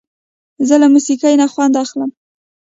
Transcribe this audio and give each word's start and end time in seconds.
زه 0.67 0.75
له 0.81 0.87
موسیقۍ 0.93 1.33
نه 1.41 1.47
خوند 1.53 1.73
اخلم. 1.83 2.09